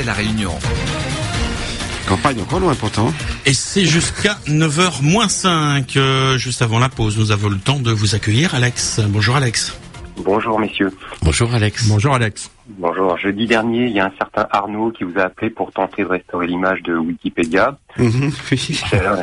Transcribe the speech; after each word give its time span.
la 0.00 0.14
réunion. 0.14 0.52
Campagne 2.08 2.40
encore 2.40 2.60
loin 2.60 2.74
pourtant. 2.74 3.12
Et 3.44 3.52
c'est 3.52 3.84
jusqu'à 3.84 4.38
9h 4.46 5.02
moins 5.02 5.28
5. 5.28 5.96
Euh, 5.96 6.38
juste 6.38 6.62
avant 6.62 6.78
la 6.78 6.88
pause, 6.88 7.18
nous 7.18 7.30
avons 7.30 7.50
le 7.50 7.58
temps 7.58 7.78
de 7.78 7.92
vous 7.92 8.14
accueillir, 8.14 8.54
Alex. 8.54 9.00
Bonjour 9.06 9.36
Alex. 9.36 9.74
Bonjour 10.18 10.60
messieurs. 10.60 10.92
Bonjour 11.22 11.52
Alex. 11.54 11.88
Bonjour 11.88 12.14
Alex. 12.14 12.50
Bonjour. 12.68 13.16
Jeudi 13.18 13.46
dernier, 13.46 13.86
il 13.86 13.92
y 13.92 14.00
a 14.00 14.06
un 14.06 14.12
certain 14.18 14.46
Arnaud 14.50 14.90
qui 14.92 15.04
vous 15.04 15.18
a 15.18 15.22
appelé 15.24 15.50
pour 15.50 15.72
tenter 15.72 16.02
de 16.02 16.08
restaurer 16.08 16.46
l'image 16.46 16.82
de 16.82 16.96
Wikipédia. 16.96 17.76
Mhm, 17.98 18.30
Euh, 18.94 19.22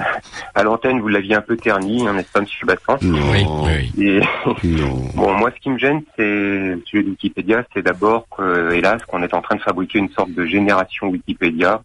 à 0.55 0.63
l'antenne, 0.63 0.99
vous 0.99 1.07
l'aviez 1.07 1.35
un 1.35 1.41
peu 1.41 1.55
terni, 1.55 2.07
hein, 2.07 2.13
n'est-ce 2.13 2.31
pas, 2.31 2.41
Monsieur 2.41 2.65
Bassan 2.65 2.97
Non. 3.01 3.31
Oui, 3.31 3.45
oui. 3.95 4.03
Et 4.05 4.19
Non. 4.67 5.01
bon, 5.15 5.33
moi, 5.33 5.51
ce 5.55 5.61
qui 5.61 5.69
me 5.69 5.77
gêne, 5.77 6.01
c'est 6.15 6.23
le 6.23 6.81
sujet 6.85 7.03
de 7.03 7.09
Wikipédia, 7.09 7.63
c'est 7.73 7.81
d'abord 7.83 8.25
que, 8.35 8.73
hélas, 8.73 9.01
qu'on 9.05 9.23
est 9.23 9.33
en 9.33 9.41
train 9.41 9.55
de 9.55 9.61
fabriquer 9.61 9.99
une 9.99 10.09
sorte 10.09 10.31
de 10.31 10.45
génération 10.45 11.07
Wikipédia. 11.07 11.81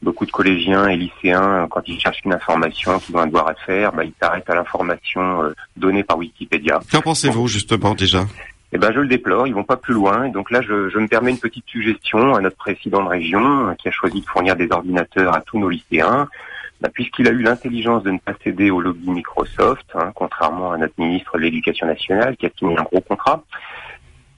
Beaucoup 0.00 0.26
de 0.26 0.30
collégiens 0.30 0.88
et 0.88 0.96
lycéens, 0.96 1.66
quand 1.70 1.82
ils 1.88 1.98
cherchent 1.98 2.20
une 2.24 2.32
information 2.32 3.00
qu'ils 3.00 3.16
ont 3.16 3.20
un 3.20 3.26
devoir 3.26 3.48
à 3.48 3.54
faire, 3.54 3.92
bah, 3.92 4.04
ils 4.04 4.12
s'arrêtent 4.20 4.48
à 4.48 4.54
l'information 4.54 5.42
euh, 5.42 5.54
donnée 5.76 6.04
par 6.04 6.18
Wikipédia. 6.18 6.78
Qu'en 6.92 7.00
pensez-vous 7.00 7.48
justement 7.48 7.94
déjà? 7.94 8.20
Eh 8.72 8.78
ben, 8.78 8.92
je 8.94 9.00
le 9.00 9.08
déplore, 9.08 9.46
ils 9.48 9.54
vont 9.54 9.64
pas 9.64 9.76
plus 9.76 9.94
loin. 9.94 10.24
Et 10.24 10.30
donc 10.30 10.50
là, 10.50 10.60
je, 10.60 10.88
je 10.88 10.98
me 10.98 11.08
permets 11.08 11.30
une 11.30 11.38
petite 11.38 11.66
suggestion 11.66 12.34
à 12.34 12.40
notre 12.40 12.56
président 12.56 13.02
de 13.02 13.08
région, 13.08 13.68
euh, 13.68 13.74
qui 13.74 13.88
a 13.88 13.90
choisi 13.90 14.20
de 14.20 14.26
fournir 14.26 14.54
des 14.54 14.70
ordinateurs 14.70 15.34
à 15.34 15.40
tous 15.40 15.58
nos 15.58 15.68
lycéens. 15.68 16.28
Bah, 16.80 16.90
Puisqu'il 16.94 17.26
a 17.26 17.32
eu 17.32 17.42
l'intelligence 17.42 18.04
de 18.04 18.12
ne 18.12 18.18
pas 18.18 18.34
céder 18.44 18.70
au 18.70 18.80
lobby 18.80 19.10
Microsoft, 19.10 19.86
hein, 19.94 20.12
contrairement 20.14 20.70
à 20.70 20.76
notre 20.76 20.94
ministre 20.98 21.36
de 21.36 21.42
l'Éducation 21.42 21.88
nationale, 21.88 22.36
qui 22.36 22.46
a 22.46 22.50
signé 22.56 22.78
un 22.78 22.84
gros 22.84 23.00
contrat. 23.00 23.42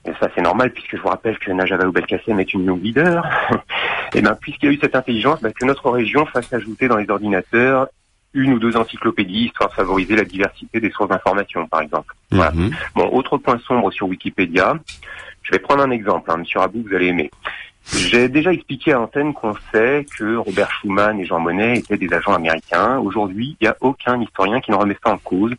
Et 0.05 0.11
ça, 0.19 0.29
c'est 0.33 0.41
normal, 0.41 0.71
puisque 0.71 0.95
je 0.95 1.01
vous 1.01 1.09
rappelle 1.09 1.37
que 1.37 1.51
Najava 1.51 1.85
ou 1.85 1.91
Belkacem 1.91 2.39
est 2.39 2.51
une 2.55 2.65
young 2.65 2.81
leader. 2.81 3.23
Et 4.13 4.21
ben, 4.21 4.37
puisqu'il 4.39 4.69
a 4.69 4.71
eu 4.71 4.79
cette 4.81 4.95
intelligence, 4.95 5.41
bah, 5.41 5.51
que 5.51 5.65
notre 5.65 5.89
région 5.89 6.25
fasse 6.25 6.51
ajouter 6.53 6.87
dans 6.87 6.97
les 6.97 7.09
ordinateurs 7.09 7.87
une 8.33 8.53
ou 8.53 8.59
deux 8.59 8.77
encyclopédies, 8.77 9.45
histoire 9.45 9.69
de 9.69 9.75
favoriser 9.75 10.15
la 10.15 10.23
diversité 10.23 10.79
des 10.79 10.89
sources 10.89 11.09
d'information, 11.09 11.67
par 11.67 11.81
exemple. 11.81 12.15
Voilà. 12.31 12.51
Mhm. 12.51 12.71
Bon, 12.95 13.09
autre 13.11 13.37
point 13.37 13.59
sombre 13.59 13.91
sur 13.91 14.07
Wikipédia. 14.07 14.75
Je 15.43 15.51
vais 15.51 15.59
prendre 15.59 15.83
un 15.83 15.91
exemple, 15.91 16.31
hein, 16.31 16.37
Monsieur 16.37 16.59
Rabou, 16.59 16.83
vous 16.87 16.95
allez 16.95 17.07
aimer. 17.07 17.31
J'ai 17.95 18.29
déjà 18.29 18.53
expliqué 18.53 18.91
à 18.93 18.95
l'antenne 18.95 19.33
qu'on 19.33 19.53
sait 19.73 20.05
que 20.17 20.35
Robert 20.37 20.69
Schuman 20.71 21.19
et 21.19 21.25
Jean 21.25 21.39
Monnet 21.39 21.79
étaient 21.79 21.97
des 21.97 22.13
agents 22.13 22.33
américains. 22.33 22.97
Aujourd'hui, 22.99 23.57
il 23.59 23.63
n'y 23.65 23.67
a 23.67 23.75
aucun 23.81 24.21
historien 24.21 24.61
qui 24.61 24.71
ne 24.71 24.75
remet 24.77 24.95
ça 25.03 25.11
en 25.11 25.17
cause, 25.17 25.51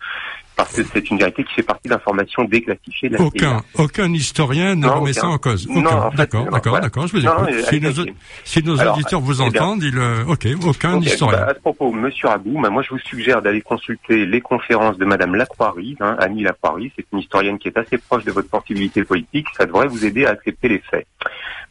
parce 0.56 0.72
que 0.74 0.82
c'est 0.84 1.10
une 1.10 1.18
vérité 1.18 1.44
qui 1.44 1.52
fait 1.54 1.62
partie 1.62 1.88
d'informations 1.88 2.44
déclassifiées 2.44 3.08
de 3.08 3.14
la 3.14 3.18
CIA. 3.18 3.26
Aucun, 3.26 3.62
aucun 3.74 4.12
historien 4.12 4.74
ne 4.76 4.86
Non, 4.86 5.00
remet 5.00 5.10
aucun. 5.10 5.20
ça 5.20 5.26
en 5.28 5.38
cause. 5.38 5.68
Non, 5.68 5.80
Aucun. 5.80 5.96
en 5.96 6.10
fait, 6.10 6.16
d'accord, 6.16 6.44
d'accord, 6.44 6.60
voilà. 6.70 6.80
d'accord, 6.86 7.06
je 7.08 7.12
vous 7.16 7.22
Non, 7.22 7.32
écoute. 7.46 7.54
non, 7.58 7.64
si, 7.68 7.80
nos, 7.80 8.00
allez-y. 8.00 8.14
si 8.44 8.62
nos 8.62 8.80
Alors, 8.80 8.94
auditeurs 8.96 9.20
vous 9.20 9.42
eh 9.42 9.44
entendent, 9.44 9.82
ils, 9.82 9.98
euh, 9.98 10.24
ok, 10.26 10.46
aucun 10.64 11.00
historien. 11.00 11.38
bah, 11.40 11.46
à 11.50 11.54
ce 11.54 11.60
propos, 11.60 11.90
Monsieur 11.92 12.28
Rabou, 12.28 12.60
bah, 12.62 12.70
moi 12.70 12.82
je 12.82 12.90
vous 12.90 12.98
suggère 13.00 13.42
d'aller 13.42 13.60
consulter 13.62 14.24
les 14.26 14.40
conférences 14.40 14.96
de 14.96 15.04
Madame 15.04 15.34
Lacroix-Rive, 15.34 15.96
hein, 16.00 16.16
Annie 16.20 16.44
Lacroix-Rive, 16.44 16.92
c'est 16.96 17.06
une 17.12 17.18
historienne 17.18 17.58
qui 17.58 17.68
est 17.68 17.76
assez 17.76 17.98
proche 17.98 18.24
de 18.24 18.30
votre 18.32 18.48
sensibilité 18.48 19.02
politique, 19.04 19.46
ça 19.56 19.66
devrait 19.66 19.88
vous 19.88 20.04
aider 20.06 20.24
à 20.26 20.30
accepter 20.30 20.68
les 20.68 20.78
faits. 20.90 21.06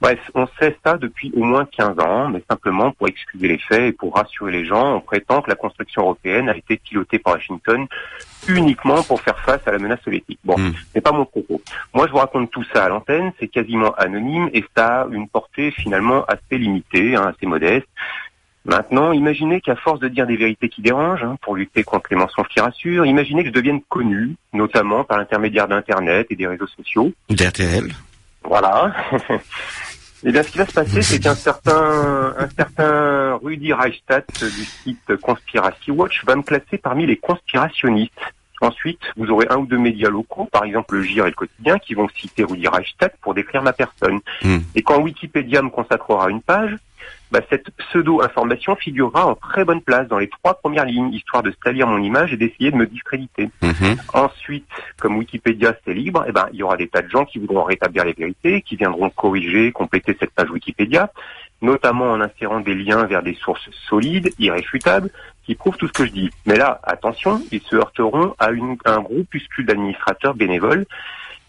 Bref, 0.02 0.20
on 0.34 0.48
sait 0.60 0.76
ça 0.84 0.98
depuis 0.98 1.32
au 1.36 1.44
moins 1.44 1.66
15 1.66 2.00
ans, 2.00 2.28
mais 2.30 2.42
simplement 2.50 2.92
pour 2.92 3.08
excuser 3.08 3.48
les 3.48 3.60
faits 3.60 3.82
et 3.82 3.92
pour 3.92 4.16
rassurer 4.16 4.52
les 4.52 4.66
gens, 4.66 4.96
on 4.96 5.00
prétend 5.00 5.42
que 5.44 5.50
la 5.50 5.56
construction 5.56 6.02
européenne 6.02 6.50
a 6.50 6.58
été 6.58 6.78
pilotée 6.78 7.20
par 7.20 7.34
Washington 7.34 7.86
uniquement 8.48 9.04
pour 9.04 9.22
faire 9.22 9.38
face 9.40 9.62
à 9.68 9.72
la 9.72 9.78
menace 9.78 10.02
soviétique. 10.04 10.40
Bon, 10.44 10.58
Mm. 10.58 10.74
c'est 10.94 11.02
pas 11.02 11.12
mon 11.12 11.26
propos. 11.26 11.62
Moi, 11.94 12.08
je 12.08 12.12
vous 12.12 12.18
raconte 12.18 12.50
tout 12.50 12.64
ça 12.74 12.86
à 12.86 12.90
l'antenne, 12.90 13.32
c'est 13.40 13.48
quasiment 13.48 13.94
anonyme 13.94 14.50
et 14.54 14.66
ça 14.76 15.04
a 15.04 15.08
une 15.12 15.28
portée 15.30 15.70
finalement 15.70 16.26
assez 16.26 16.58
limitée, 16.58 17.16
hein, 17.16 17.32
assez 17.36 17.46
modeste. 17.46 17.88
Maintenant, 18.66 19.12
imaginez 19.12 19.62
qu'à 19.62 19.76
force 19.76 20.00
de 20.00 20.08
dire 20.08 20.26
des 20.28 20.36
vérités 20.38 20.70
qui 20.70 20.82
dérangent, 20.82 21.24
hein, 21.24 21.36
pour 21.44 21.56
lutter 21.56 21.84
contre 21.84 22.08
les 22.12 22.18
mensonges 22.18 22.48
qui 22.48 22.60
rassurent, 22.60 23.06
imaginez 23.06 23.42
que 23.44 23.50
je 23.50 23.54
devienne 23.54 23.82
connu, 23.90 24.36
notamment 24.54 25.04
par 25.04 25.18
l'intermédiaire 25.20 25.68
d'Internet 25.68 26.28
et 26.32 26.36
des 26.36 26.48
réseaux 26.48 26.68
sociaux. 26.68 27.12
d'RTL. 27.30 27.92
Voilà. 28.44 28.92
Et 30.24 30.32
bien, 30.32 30.44
ce 30.44 30.52
qui 30.52 30.58
va 30.60 30.68
se 30.68 30.74
passer, 30.74 31.02
c'est 31.02 31.20
qu'un 31.20 31.36
certain, 31.36 32.36
un 32.38 32.50
certain 32.50 33.40
Rudy 33.42 33.74
Reichstadt 33.74 34.26
du 34.40 34.66
site 34.66 35.16
Conspiracy 35.18 35.90
Watch 35.90 36.24
va 36.26 36.36
me 36.36 36.44
classer 36.44 36.78
parmi 36.78 37.08
les 37.08 37.18
conspirationnistes. 37.18 38.14
Ensuite, 38.62 39.00
vous 39.18 39.32
aurez 39.32 39.48
un 39.50 39.58
ou 39.58 39.66
deux 39.66 39.80
médias 39.80 40.10
locaux, 40.10 40.48
par 40.52 40.66
exemple 40.66 40.96
le 40.96 41.02
GIR 41.02 41.26
et 41.26 41.30
le 41.30 41.36
quotidien, 41.36 41.80
qui 41.80 41.96
vont 41.96 42.08
citer 42.16 42.44
Rudy 42.44 42.68
Reichstadt 42.68 43.16
pour 43.20 43.34
décrire 43.34 43.64
ma 43.64 43.74
personne. 43.74 44.20
Hmm. 44.44 44.60
Et 44.76 44.84
quand 44.84 45.02
Wikipédia 45.02 45.64
me 45.64 45.70
consacrera 45.70 46.30
une 46.30 46.42
page, 46.42 46.78
bah, 47.32 47.40
cette 47.50 47.72
pseudo-information 47.72 48.76
figurera 48.76 49.26
en 49.26 49.36
très 49.36 49.64
bonne 49.64 49.82
place 49.82 50.08
dans 50.08 50.20
les 50.20 50.28
trois 50.28 50.56
premières 50.56 50.86
lignes, 50.86 51.14
histoire 51.14 51.44
de 51.44 51.54
salir 51.64 51.88
mon 51.88 52.02
image 52.02 52.34
et 52.34 52.38
d'essayer 52.38 52.72
de 52.72 52.76
me 52.76 52.86
discréditer. 52.86 53.50
Mhm. 53.62 53.98
Ensuite, 54.14 54.66
comme 55.00 55.18
Wikipédia 55.18 55.74
c'est 55.86 55.94
libre, 55.94 56.26
eh 56.28 56.32
ben, 56.32 56.48
il 56.52 56.60
y 56.60 56.64
aura 56.64 56.78
des 56.78 56.88
tas 56.88 57.02
de 57.02 57.10
gens 57.10 57.26
qui 57.26 57.40
voudront 57.40 57.64
rétablir 57.64 58.04
les 58.04 58.14
vérités, 58.14 58.62
qui 58.62 58.76
viendront 58.76 59.10
corriger, 59.10 59.72
compléter 59.72 60.16
cette 60.20 60.32
page 60.32 60.52
Wikipédia, 60.52 61.12
notamment 61.62 62.12
en 62.12 62.22
insérant 62.22 62.60
des 62.60 62.74
liens 62.74 63.06
vers 63.06 63.24
des 63.24 63.36
sources 63.36 63.70
solides, 63.88 64.30
irréfutables, 64.40 65.10
qui 65.46 65.56
prouvent 65.56 65.78
tout 65.78 65.88
ce 65.88 65.94
que 65.94 66.06
je 66.06 66.12
dis. 66.12 66.30
Mais 66.46 66.58
là, 66.58 66.80
attention, 66.84 67.42
ils 67.52 67.62
se 67.62 67.76
heurteront 67.76 68.36
à, 68.40 68.52
une, 68.52 68.78
à 68.86 68.96
un 68.96 69.02
groupuscule 69.02 69.66
d'administrateurs 69.66 70.34
bénévoles, 70.34 70.86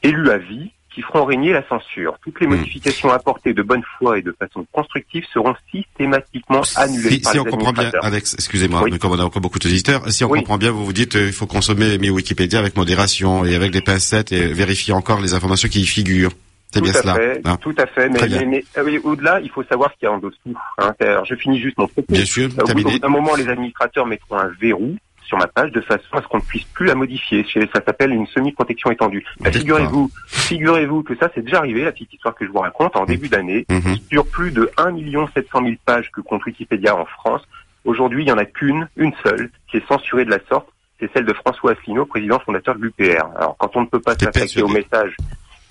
élus 0.03 0.31
à 0.31 0.39
vie, 0.39 0.71
qui 0.95 1.03
feront 1.03 1.25
régner 1.25 1.53
la 1.53 1.67
censure. 1.69 2.19
Toutes 2.23 2.41
les 2.41 2.47
Hmm. 2.47 2.51
modifications 2.57 3.11
apportées 3.11 3.55
de 3.55 3.63
bonne 3.63 3.83
foi 3.99 4.19
et 4.19 4.23
de 4.23 4.35
façon 4.39 4.67
constructive 4.73 5.25
seront 5.33 5.55
systématiquement 5.71 6.63
annulées 6.77 7.11
Si, 7.11 7.21
par 7.21 7.33
si 7.33 7.39
les 7.39 7.41
on 7.41 7.45
comprend 7.45 7.73
bien. 7.73 7.91
Alex, 8.03 8.35
excusez-moi, 8.35 8.83
Oui. 8.85 8.99
comme 8.99 9.13
on 9.13 9.19
a 9.19 9.25
encore 9.25 9.43
beaucoup 9.43 9.59
d'auditeurs, 9.59 10.11
si 10.11 10.25
on 10.25 10.31
Oui. 10.31 10.41
comprend 10.41 10.59
bien, 10.59 10.71
vous 10.71 10.85
vous 10.85 10.93
dites 10.93 11.15
il 11.15 11.33
faut 11.33 11.47
consommer 11.47 11.99
mes 11.99 12.11
Wikipédia 12.11 12.59
avec 12.59 12.77
modération 12.77 13.45
et 13.45 13.55
avec 13.55 13.71
des 13.71 13.81
pincettes 13.81 14.33
et 14.33 14.47
vérifier 14.49 14.93
encore 14.95 15.21
les 15.21 15.35
informations 15.35 15.69
qui 15.69 15.81
y 15.81 15.87
figurent. 15.87 16.33
C'est 16.75 16.79
Tout 16.81 16.85
bien 16.87 16.95
à 16.95 17.03
cela. 17.03 17.15
fait, 17.17 17.41
hein 17.45 17.57
tout 17.61 17.75
à 17.77 17.87
fait. 17.87 18.09
Mais, 18.09 18.21
mais, 18.29 18.47
mais, 18.47 18.65
euh, 18.79 18.85
oui, 18.87 18.99
au-delà, 19.05 19.41
il 19.41 19.51
faut 19.51 19.63
savoir 19.65 19.91
ce 19.93 19.99
qu'il 19.99 20.07
y 20.07 20.11
a 20.11 20.13
en 20.15 20.19
dessous. 20.19 20.55
Hein. 20.79 20.95
Alors, 21.01 21.27
je 21.27 21.35
finis 21.35 21.61
juste 21.61 21.77
mon 21.77 21.87
propos. 21.87 22.07
Bien 22.15 22.25
sûr, 22.25 22.49
Au 22.59 22.67
bout- 22.73 22.99
d'un 22.99 23.09
moment, 23.09 23.35
les 23.37 23.47
administrateurs 23.49 24.07
mettront 24.07 24.39
un 24.39 24.51
verrou 24.59 24.97
sur 25.33 25.39
ma 25.39 25.47
page 25.47 25.73
de 25.73 25.81
façon 25.81 26.13
à 26.13 26.21
ce 26.21 26.29
qu'on 26.29 26.37
ne 26.37 26.43
puisse 26.43 26.65
plus 26.65 26.85
la 26.85 26.95
modifier. 26.95 27.43
Ça 27.73 27.81
s'appelle 27.87 28.13
une 28.13 28.27
semi-protection 28.27 28.91
étendue. 28.91 29.25
Bah, 29.41 29.51
figurez-vous, 29.51 30.11
figurez-vous 30.27 31.03
que 31.03 31.17
ça, 31.17 31.31
c'est 31.35 31.41
déjà 31.43 31.57
arrivé, 31.59 31.85
la 31.85 31.93
petite 31.93 32.13
histoire 32.13 32.35
que 32.35 32.45
je 32.45 32.51
vous 32.51 32.59
raconte, 32.59 32.95
en 32.97 33.07
début 33.07 33.29
d'année, 33.31 33.65
Mhm. 33.71 33.97
sur 34.11 34.27
plus 34.27 34.51
de 34.51 34.71
1 34.77 35.27
700 35.33 35.63
000 35.63 35.77
pages 35.87 36.11
que 36.13 36.21
compte 36.21 36.45
Wikipédia 36.45 36.95
en 36.95 37.07
France. 37.07 37.43
Aujourd'hui, 37.87 38.25
il 38.25 38.27
n'y 38.27 38.33
en 38.33 38.37
a 38.37 38.45
qu'une, 38.45 38.89
une 38.97 39.13
seule, 39.25 39.49
qui 39.71 39.79
est 39.79 39.89
censurée 39.89 40.27
de 40.27 40.31
la 40.31 40.39
sorte. 40.51 40.69
C'est 41.01 41.11
celle 41.15 41.25
de 41.25 41.33
François 41.33 41.73
Asselineau, 41.73 42.05
président 42.05 42.39
fondateur 42.41 42.75
de 42.75 42.83
l'UPR. 42.83 43.25
Alors, 43.37 43.57
quand 43.59 43.75
on 43.75 43.81
ne 43.81 43.87
peut 43.87 44.01
pas 44.01 44.15
s'attaquer 44.15 44.63
au 44.63 44.69
message 44.69 45.17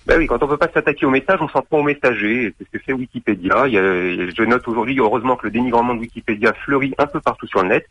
ben 0.07 0.17
oui, 0.17 0.25
quand 0.25 0.41
on 0.41 0.47
peut 0.47 0.57
pas 0.57 0.67
s'attaquer 0.73 1.05
au 1.05 1.11
message, 1.11 1.37
on 1.41 1.47
s'en 1.49 1.61
prend 1.61 1.77
au 1.77 1.83
messager. 1.83 2.51
C'est 2.57 2.65
ce 2.65 2.71
que 2.71 2.79
fait 2.83 2.91
Wikipédia. 2.91 3.67
Il 3.67 3.73
y 3.73 3.77
a- 3.77 3.83
je 4.35 4.43
note 4.43 4.67
aujourd'hui, 4.67 4.97
heureusement, 4.99 5.35
que 5.35 5.45
le 5.45 5.51
dénigrement 5.51 5.93
de 5.93 5.99
Wikipédia 5.99 6.53
fleurit 6.65 6.95
un 6.97 7.05
peu 7.05 7.19
partout 7.19 7.45
sur 7.45 7.61
le 7.61 7.69
net. 7.69 7.87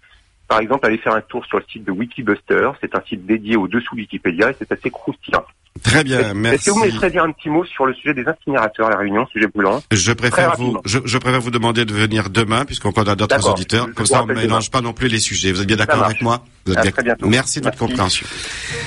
Par 0.50 0.58
exemple, 0.58 0.84
allez 0.84 0.98
faire 0.98 1.14
un 1.14 1.20
tour 1.20 1.46
sur 1.46 1.58
le 1.58 1.64
site 1.70 1.84
de 1.84 1.92
Wikibuster. 1.92 2.72
C'est 2.80 2.96
un 2.96 3.00
site 3.02 3.24
dédié 3.24 3.56
au 3.56 3.68
dessous 3.68 3.94
de 3.94 4.00
Wikipédia 4.00 4.50
et 4.50 4.56
c'est 4.58 4.72
assez 4.72 4.90
croustillant. 4.90 5.44
Très 5.82 6.04
bien, 6.04 6.20
Est-ce 6.20 6.34
merci. 6.34 6.64
que 6.66 6.70
vous 6.70 6.80
me 6.80 6.86
laisserez 6.86 7.10
dire 7.10 7.24
un 7.24 7.32
petit 7.32 7.48
mot 7.48 7.64
sur 7.64 7.86
le 7.86 7.94
sujet 7.94 8.14
des 8.14 8.24
incinérateurs 8.26 8.86
à 8.88 8.90
la 8.90 8.96
Réunion, 8.98 9.26
sujet 9.32 9.46
brûlant? 9.46 9.82
Je 9.90 10.12
préfère 10.12 10.56
vous, 10.56 10.78
je, 10.84 10.98
je 11.04 11.18
préfère 11.18 11.40
vous 11.40 11.50
demander 11.50 11.84
de 11.84 11.92
venir 11.94 12.30
demain, 12.30 12.64
puisqu'on 12.64 12.90
a 12.90 13.14
d'autres 13.16 13.48
auditeurs. 13.48 13.86
Je 13.88 13.92
Comme 13.94 14.06
ça, 14.06 14.18
on 14.18 14.26
rappelle 14.26 14.36
mélange 14.36 14.70
pas 14.70 14.80
non 14.80 14.92
plus 14.92 15.08
les 15.08 15.18
sujets. 15.20 15.52
Vous 15.52 15.60
êtes 15.62 15.66
bien 15.66 15.76
d'accord 15.76 16.04
avec 16.04 16.20
moi? 16.22 16.44
Vous 16.66 16.72
êtes 16.72 16.78
À 16.78 16.82
bien- 16.82 16.90
très 16.90 17.02
bientôt. 17.02 17.26
Merci 17.26 17.60
de 17.60 17.64
votre 17.64 17.76
Merci. 17.78 17.88
compréhension. 17.92 18.26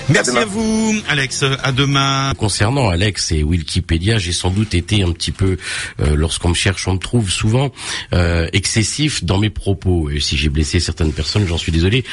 Merci 0.10 0.30
demain. 0.32 0.42
à 0.42 0.46
vous, 0.46 0.94
Alex. 1.10 1.44
À 1.64 1.72
demain. 1.72 2.34
Concernant 2.38 2.90
Alex 2.90 3.32
et 3.32 3.44
Wikipédia, 3.44 4.18
j'ai 4.20 4.32
sans 4.32 4.52
doute 4.52 4.74
été 4.76 5.02
un 5.04 5.12
petit 5.12 5.32
peu, 5.32 5.58
euh, 6.00 6.16
lorsqu'on 6.16 6.50
me 6.50 6.54
cherche, 6.54 6.88
on 6.88 6.94
me 6.94 7.00
trouve 7.00 7.30
souvent 7.32 7.72
euh, 8.14 8.48
excessif 8.54 9.24
dans 9.24 9.40
mes 9.40 9.50
propos. 9.50 10.10
Et 10.12 10.20
si 10.20 10.38
j'ai 10.38 10.50
blessé 10.50 10.80
certaines 10.80 11.14
personnes, 11.14 11.48
j'en 11.48 11.58
suis 11.58 11.72
désolé. 11.72 12.04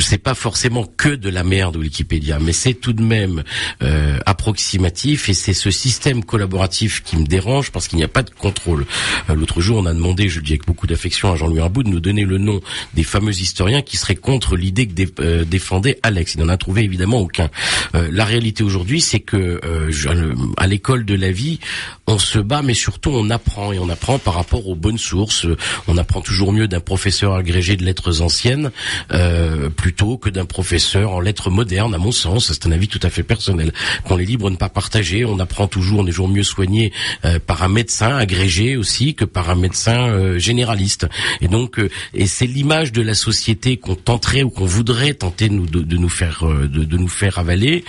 C'est 0.00 0.18
pas 0.22 0.34
forcément 0.34 0.84
que 0.84 1.08
de 1.08 1.30
la 1.30 1.44
merde 1.44 1.76
Wikipédia, 1.76 2.38
mais 2.40 2.52
c'est 2.52 2.74
tout 2.74 2.92
de 2.92 3.02
même 3.02 3.42
euh, 3.82 4.00
approximatif 4.26 5.28
et 5.28 5.34
c'est 5.34 5.54
ce 5.54 5.70
système 5.70 6.24
collaboratif 6.24 7.02
qui 7.02 7.16
me 7.16 7.24
dérange 7.26 7.70
parce 7.72 7.88
qu'il 7.88 7.98
n'y 7.98 8.04
a 8.04 8.08
pas 8.08 8.22
de 8.22 8.30
contrôle. 8.30 8.86
Euh, 9.30 9.34
L'autre 9.34 9.60
jour, 9.60 9.78
on 9.78 9.86
a 9.86 9.94
demandé, 9.94 10.28
je 10.28 10.38
le 10.40 10.44
dis 10.44 10.52
avec 10.52 10.66
beaucoup 10.66 10.86
d'affection 10.86 11.32
à 11.32 11.36
Jean-Louis 11.36 11.60
Arbout, 11.60 11.82
de 11.82 11.88
nous 11.88 12.00
donner 12.00 12.24
le 12.24 12.38
nom 12.38 12.60
des 12.94 13.02
fameux 13.04 13.32
historiens 13.40 13.82
qui 13.82 13.96
seraient 13.96 14.14
contre 14.16 14.56
l'idée 14.56 14.86
que 14.86 15.02
euh, 15.20 15.44
défendait 15.44 15.98
Alex. 16.02 16.34
Il 16.34 16.40
n'en 16.40 16.48
a 16.48 16.56
trouvé 16.56 16.82
évidemment 16.82 17.18
aucun. 17.20 17.48
Euh, 17.94 18.08
la 18.12 18.24
réalité 18.24 18.62
aujourd'hui, 18.62 19.00
c'est 19.00 19.20
que 19.20 19.60
euh, 19.64 19.90
je- 19.90 20.08
à 20.56 20.66
l'école 20.66 21.04
de 21.04 21.14
la 21.14 21.30
vie, 21.32 21.58
on 22.06 22.18
se 22.18 22.38
bat, 22.38 22.62
mais 22.62 22.74
surtout 22.74 23.10
on 23.10 23.30
apprend 23.30 23.72
et 23.72 23.78
on 23.78 23.88
apprend 23.88 24.18
par 24.18 24.34
rapport 24.34 24.68
aux 24.68 24.74
bonnes 24.76 24.98
sources. 24.98 25.46
Euh, 25.46 25.56
On 25.88 25.96
apprend 25.98 26.20
toujours 26.20 26.52
mieux 26.52 26.68
d'un 26.68 26.80
professeur 26.80 27.34
agrégé 27.34 27.76
de 27.76 27.84
lettres 27.84 28.20
anciennes 28.20 28.70
euh, 29.12 29.68
plutôt 29.70 30.16
que 30.18 30.30
d'un 30.30 30.44
professeur 30.44 31.12
en 31.12 31.20
lettres 31.20 31.50
modernes, 31.50 31.94
à 31.94 31.98
mon 31.98 32.12
sens. 32.12 32.52
C'est 32.52 32.66
un 32.66 32.72
avis 32.72 32.88
tout 32.88 33.00
à 33.02 33.10
fait 33.10 33.22
personnel. 33.22 33.72
Qu'on 34.04 34.18
est 34.18 34.24
libre 34.24 34.46
de 34.46 34.54
ne 34.54 34.58
pas 34.58 34.68
partager. 34.68 35.24
On 35.24 35.38
apprend 35.38 35.66
toujours, 35.66 36.00
on 36.00 36.06
est 36.06 36.10
toujours 36.10 36.28
mieux 36.28 36.42
soigné 36.42 36.92
euh, 37.24 37.38
par 37.38 37.62
un 37.62 37.68
médecin 37.68 38.16
agrégé 38.16 38.76
aussi 38.76 39.14
que 39.14 39.24
par 39.24 39.50
un 39.50 39.54
médecin 39.54 40.08
euh, 40.08 40.38
généraliste. 40.38 41.06
Et 41.40 41.48
donc, 41.48 41.78
euh, 41.78 41.90
et 42.14 42.26
c'est 42.26 42.46
l'image 42.46 42.92
de 42.92 43.02
la 43.02 43.14
société 43.14 43.76
qu'on 43.76 43.94
tenterait 43.94 44.42
ou 44.42 44.50
qu'on 44.50 44.64
voudrait 44.64 45.14
tenter 45.14 45.48
de 45.48 45.54
nous, 45.54 45.66
de, 45.66 45.80
de 45.80 45.96
nous 45.96 46.08
faire 46.08 46.44
de, 46.44 46.66
de, 46.66 46.96
nous 46.96 47.08
faire 47.08 47.38
avaler. 47.38 47.84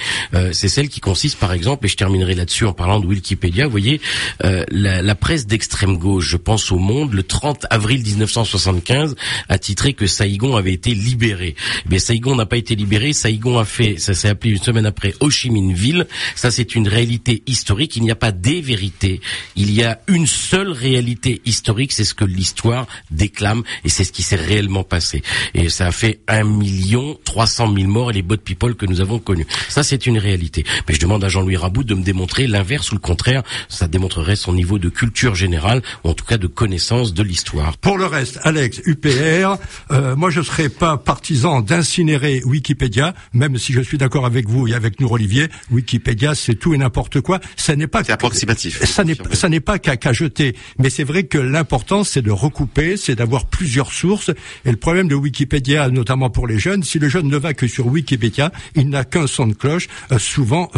c'est 0.51 0.69
celle 0.69 0.89
qui 0.89 0.99
consiste, 0.99 1.37
par 1.39 1.53
exemple, 1.53 1.85
et 1.85 1.89
je 1.89 1.97
terminerai 1.97 2.35
là-dessus 2.35 2.65
en 2.65 2.73
parlant 2.73 2.99
de 2.99 3.05
Wikipédia. 3.05 3.65
Vous 3.65 3.71
voyez, 3.71 4.01
la, 4.41 5.01
la 5.01 5.15
presse 5.15 5.45
d'extrême 5.47 5.97
gauche, 5.97 6.27
je 6.27 6.37
pense 6.37 6.71
au 6.71 6.77
Monde, 6.77 7.13
le 7.13 7.23
30 7.23 7.65
avril 7.69 8.01
1975, 8.01 9.15
a 9.49 9.57
titré 9.57 9.93
que 9.93 10.07
Saïgon 10.07 10.55
avait 10.55 10.73
été 10.73 10.93
libéré. 10.93 11.55
Mais 11.89 11.99
Saïgon 11.99 12.35
n'a 12.35 12.45
pas 12.45 12.57
été 12.57 12.75
libéré. 12.75 13.13
Saïgon 13.13 13.57
a 13.59 13.65
fait, 13.65 13.97
ça 13.97 14.13
s'est 14.13 14.29
appelé 14.29 14.53
une 14.53 14.61
semaine 14.61 14.85
après 14.85 15.13
Ho 15.19 15.29
Chi 15.29 15.49
Minh 15.49 15.73
Ville. 15.83 16.07
Ça, 16.35 16.49
c'est 16.49 16.75
une 16.75 16.87
réalité 16.87 17.43
historique. 17.45 17.97
Il 17.97 18.03
n'y 18.03 18.11
a 18.11 18.15
pas 18.15 18.31
des 18.31 18.61
vérités. 18.61 19.19
Il 19.55 19.69
y 19.73 19.83
a 19.83 19.99
une 20.07 20.27
seule 20.27 20.71
réalité 20.71 21.41
historique. 21.45 21.91
C'est 21.91 22.05
ce 22.05 22.13
que 22.13 22.25
l'histoire 22.25 22.87
déclame 23.11 23.63
et 23.83 23.89
c'est 23.89 24.05
ce 24.05 24.13
qui 24.13 24.23
s'est 24.23 24.43
réellement 24.51 24.85
passé. 24.85 25.23
Et 25.53 25.67
ça 25.69 25.87
a 25.87 25.91
fait 25.91 26.19
un 26.27 26.45
million 26.45 27.17
trois 27.25 27.47
cent 27.47 27.67
mille 27.67 27.87
morts 27.87 28.11
et 28.11 28.13
les 28.13 28.21
boat 28.21 28.37
people 28.37 28.75
que 28.75 28.85
nous 28.85 29.01
avons 29.01 29.19
connus. 29.19 29.47
Ça, 29.67 29.83
c'est 29.83 30.05
une 30.05 30.17
réalité. 30.17 30.63
Mais 30.87 30.93
je 30.95 30.99
demande 30.99 31.23
à 31.23 31.29
Jean-Louis 31.29 31.57
Rabout 31.57 31.83
de 31.83 31.95
me 31.95 32.03
démontrer 32.03 32.47
l'inverse 32.47 32.91
ou 32.91 32.95
le 32.95 33.01
contraire. 33.01 33.43
Ça 33.67 33.87
démontrerait 33.87 34.37
son 34.37 34.53
niveau 34.53 34.79
de 34.79 34.89
culture 34.89 35.35
générale 35.35 35.81
ou 36.03 36.09
en 36.09 36.13
tout 36.13 36.25
cas 36.25 36.37
de 36.37 36.47
connaissance 36.47 37.13
de 37.13 37.23
l'histoire. 37.23 37.77
Pour 37.77 37.97
le 37.97 38.05
reste, 38.05 38.39
Alex, 38.43 38.81
UPR, 38.85 39.57
euh, 39.91 40.15
moi 40.15 40.29
je 40.29 40.41
serais 40.41 40.69
pas 40.69 40.97
partisan 40.97 41.61
d'incinérer 41.61 42.41
Wikipédia, 42.45 43.13
même 43.33 43.57
si 43.57 43.73
je 43.73 43.81
suis 43.81 43.97
d'accord 43.97 44.25
avec 44.25 44.47
vous 44.47 44.67
et 44.67 44.73
avec 44.73 44.99
nous 44.99 45.09
Olivier, 45.09 45.49
Wikipédia 45.73 46.35
c'est 46.35 46.55
tout 46.55 46.73
et 46.73 46.77
n'importe 46.77 47.21
quoi. 47.21 47.39
Ça 47.55 47.75
n'est 47.75 47.87
pas 47.87 48.03
c'est 48.03 48.11
approximatif. 48.11 48.83
Ça 48.85 49.03
n'est 49.03 49.17
ça 49.33 49.49
n'est 49.49 49.59
pas 49.59 49.79
qu'à 49.79 50.13
jeter, 50.13 50.55
mais 50.79 50.89
c'est 50.89 51.03
vrai 51.03 51.23
que 51.23 51.37
l'important 51.37 52.03
c'est 52.03 52.21
de 52.21 52.31
recouper, 52.31 52.97
c'est 52.97 53.15
d'avoir 53.15 53.45
plusieurs 53.45 53.91
sources. 53.91 54.31
Et 54.65 54.71
le 54.71 54.77
problème 54.77 55.07
de 55.07 55.15
Wikipédia, 55.15 55.89
notamment 55.89 56.29
pour 56.29 56.47
les 56.47 56.59
jeunes, 56.59 56.83
si 56.83 56.99
le 56.99 57.09
jeune 57.09 57.27
ne 57.27 57.37
va 57.37 57.53
que 57.53 57.67
sur 57.67 57.87
Wikipédia, 57.87 58.51
il 58.75 58.89
n'a 58.89 59.03
qu'un 59.03 59.27
son 59.27 59.47
de 59.47 59.53
cloche, 59.53 59.87
euh, 60.11 60.19
souvent 60.19 60.69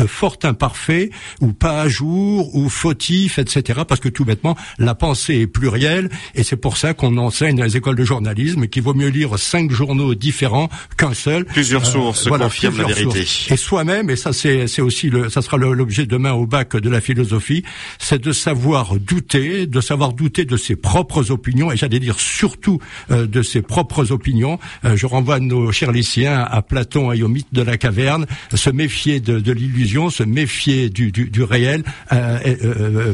euh, 0.00 0.06
fort 0.06 0.36
imparfait 0.44 1.10
ou 1.40 1.52
pas 1.52 1.82
à 1.82 1.88
jour 1.88 2.54
ou 2.54 2.68
fautif, 2.68 3.38
etc. 3.38 3.80
Parce 3.86 4.00
que 4.00 4.08
tout 4.08 4.24
bêtement, 4.24 4.56
la 4.78 4.94
pensée 4.94 5.34
est 5.34 5.46
plurielle 5.46 6.10
et 6.34 6.42
c'est 6.42 6.56
pour 6.56 6.76
ça 6.76 6.94
qu'on 6.94 7.16
enseigne 7.16 7.56
dans 7.56 7.64
les 7.64 7.76
écoles 7.76 7.96
de 7.96 8.04
journalisme 8.04 8.66
qu'il 8.66 8.82
vaut 8.82 8.94
mieux 8.94 9.08
lire 9.08 9.38
cinq 9.38 9.70
journaux 9.70 10.14
différents 10.14 10.68
qu'un 10.96 11.14
seul. 11.14 11.44
Plusieurs 11.44 11.86
sources 11.86 12.26
euh, 12.26 12.30
confirment 12.30 12.78
la 12.82 12.94
vérité. 12.94 13.26
Et 13.48 13.56
soi-même, 13.56 14.10
et 14.10 14.16
ça 14.16 14.32
c'est 14.66 14.82
aussi 14.82 15.10
le, 15.10 15.28
ça 15.28 15.42
sera 15.42 15.56
l'objet 15.56 16.06
demain 16.06 16.32
au 16.32 16.46
bac 16.46 16.76
de 16.76 16.90
la 16.90 17.00
philosophie, 17.00 17.64
c'est 17.98 18.20
de 18.20 18.32
savoir 18.32 18.96
douter, 18.96 19.66
de 19.66 19.80
savoir 19.80 20.12
douter 20.12 20.44
de 20.44 20.56
ses 20.56 20.76
propres 20.76 21.30
opinions 21.30 21.70
et 21.70 21.76
j'allais 21.76 22.00
dire 22.00 22.18
surtout 22.18 22.80
euh, 23.10 23.26
de 23.26 23.42
ses 23.42 23.62
propres 23.62 24.12
opinions. 24.12 24.58
Euh, 24.84 24.96
je 24.96 25.06
renvoie 25.06 25.40
nos 25.40 25.72
chers 25.72 25.92
lycéens 25.92 26.40
à 26.40 26.62
Platon 26.62 27.12
et 27.12 27.22
au 27.22 27.28
mythe 27.28 27.52
de 27.52 27.62
la 27.62 27.76
caverne, 27.76 28.26
se 28.54 28.70
méfier 28.70 29.20
de, 29.20 29.38
de 29.38 29.52
l'illusion, 29.52 30.10
se 30.10 30.22
méfier 30.22 30.90
du, 30.90 31.12
du, 31.12 31.30
du 31.30 31.42
réel, 31.42 31.84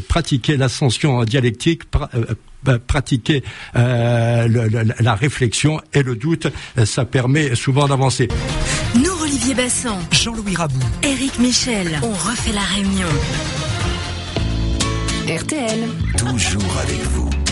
pratiquer 0.08 0.56
l'ascension 0.56 1.24
dialectique, 1.24 1.82
bah, 1.92 2.10
pratiquer 2.86 3.42
euh, 3.76 4.48
la 5.00 5.14
réflexion 5.14 5.80
et 5.94 6.02
le 6.02 6.16
doute, 6.16 6.48
ça 6.84 7.04
permet 7.04 7.54
souvent 7.54 7.86
d'avancer. 7.86 8.28
Nous, 8.94 9.22
Olivier 9.22 9.54
Bassan, 9.54 9.98
Jean-Louis 10.10 10.56
Rabou, 10.56 10.80
Éric 11.02 11.38
Michel, 11.38 11.98
on 12.02 12.10
refait 12.10 12.52
la 12.52 12.62
réunion. 12.62 13.08
RTL. 15.28 15.88
Toujours 16.16 16.78
avec 16.78 17.02
vous. 17.10 17.47